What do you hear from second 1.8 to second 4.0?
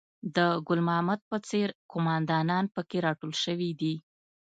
قوماندانان په کې راټول شوي دي.